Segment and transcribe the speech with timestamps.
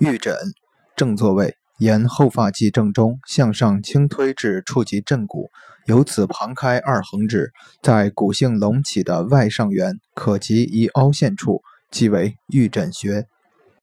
[0.00, 0.36] 玉枕，
[0.94, 5.50] 正坐位，沿后发际正中向上轻推至触及枕骨，
[5.86, 7.52] 由此旁开二横指，
[7.82, 13.26] 在骨性隆起的外上缘可及一凹陷处，即为玉枕穴。